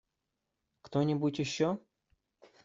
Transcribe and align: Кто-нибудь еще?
Кто-нибудь 0.81 1.37
еще? 1.37 1.79